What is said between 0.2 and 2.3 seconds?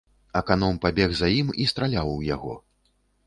Аканом пабег за ім і страляў у